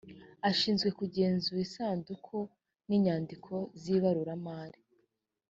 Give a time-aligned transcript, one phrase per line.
[0.49, 2.37] ashinzwe kugenzura isanduku
[2.87, 4.79] n’inyandiko z’ibaruramari